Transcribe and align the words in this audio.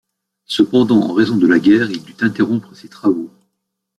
Cependant 0.47 0.99
en 1.01 1.13
raison 1.13 1.37
de 1.37 1.45
la 1.45 1.59
guerre 1.59 1.91
il 1.91 2.01
dut 2.03 2.15
interrompre 2.21 2.73
ses 2.73 2.89
travaux. 2.89 3.29